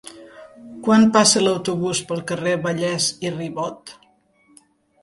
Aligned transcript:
Quan 0.87 1.05
passa 1.17 1.43
l'autobús 1.43 2.01
pel 2.09 2.25
carrer 2.33 2.57
Vallès 2.65 3.13
i 3.29 3.35
Ribot? 3.39 3.97